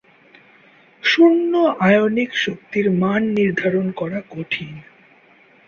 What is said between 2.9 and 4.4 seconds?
মান নির্ধারণ করা